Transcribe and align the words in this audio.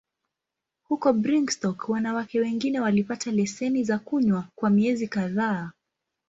Huko 0.83 1.13
Brigstock, 1.13 1.89
wanawake 1.89 2.39
wengine 2.39 2.79
walipata 2.79 3.31
leseni 3.31 3.83
za 3.83 3.99
kunywa 3.99 4.45
kwa 4.55 4.69
miezi 4.69 5.07
kadhaa. 5.07 5.71